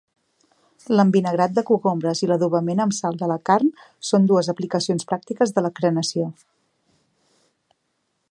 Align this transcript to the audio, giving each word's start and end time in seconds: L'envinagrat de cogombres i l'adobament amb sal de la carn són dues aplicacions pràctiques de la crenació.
L'envinagrat 0.99 1.51
de 1.57 1.63
cogombres 1.67 2.21
i 2.27 2.29
l'adobament 2.31 2.81
amb 2.85 2.95
sal 3.01 3.19
de 3.19 3.29
la 3.33 3.37
carn 3.49 3.69
són 4.11 4.25
dues 4.31 4.51
aplicacions 4.55 5.07
pràctiques 5.13 5.55
de 5.59 5.65
la 5.67 5.73
crenació. 5.81 6.27